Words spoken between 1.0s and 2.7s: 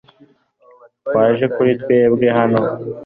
Waje kuri twe bwe hano